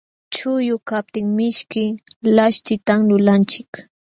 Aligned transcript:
Chuqllu 0.33 0.75
kaptin 0.89 1.27
mishki 1.37 1.83
laśhtitan 2.35 2.99
lulanchik. 3.09 3.71